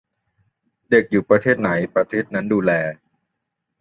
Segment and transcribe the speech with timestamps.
[0.89, 2.71] "เด็กอยู่ประเทศไหน ประเทศนั้นดูแล"